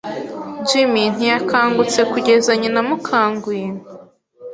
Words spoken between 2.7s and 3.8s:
amukanguye.